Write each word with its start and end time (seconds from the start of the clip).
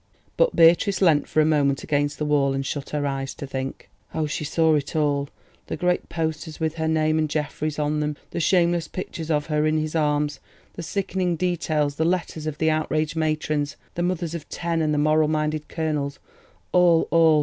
But 0.35 0.55
Beatrice 0.55 0.99
leant 0.99 1.27
for 1.27 1.41
a 1.41 1.45
moment 1.45 1.83
against 1.83 2.17
the 2.17 2.25
wall 2.25 2.55
and 2.55 2.65
shut 2.65 2.89
her 2.89 3.05
eyes 3.05 3.35
to 3.35 3.45
think. 3.45 3.87
Oh, 4.15 4.25
she 4.25 4.43
saw 4.43 4.73
it 4.73 4.95
all—the 4.95 5.77
great 5.77 6.09
posters 6.09 6.59
with 6.59 6.73
her 6.77 6.87
name 6.87 7.19
and 7.19 7.29
Geoffrey's 7.29 7.77
on 7.77 7.99
them, 7.99 8.17
the 8.31 8.39
shameless 8.39 8.87
pictures 8.87 9.29
of 9.29 9.45
her 9.45 9.67
in 9.67 9.77
his 9.77 9.95
arms, 9.95 10.39
the 10.73 10.81
sickening 10.81 11.35
details, 11.35 11.97
the 11.97 12.03
letters 12.03 12.47
of 12.47 12.57
the 12.57 12.71
outraged 12.71 13.15
matrons, 13.15 13.75
the 13.93 14.01
"Mothers 14.01 14.33
of 14.33 14.49
ten," 14.49 14.81
and 14.81 14.91
the 14.91 14.97
moral 14.97 15.27
minded 15.27 15.67
colonels—all, 15.67 17.07
all! 17.11 17.39